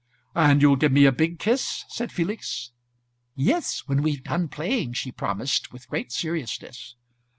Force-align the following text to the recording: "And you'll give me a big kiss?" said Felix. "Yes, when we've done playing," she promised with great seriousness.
"And 0.33 0.63
you'll 0.63 0.77
give 0.77 0.91
me 0.91 1.05
a 1.05 1.11
big 1.11 1.37
kiss?" 1.37 1.85
said 1.89 2.11
Felix. 2.11 2.71
"Yes, 3.35 3.81
when 3.85 4.01
we've 4.01 4.23
done 4.23 4.47
playing," 4.47 4.93
she 4.93 5.11
promised 5.11 5.71
with 5.71 5.87
great 5.87 6.11
seriousness. 6.11 6.95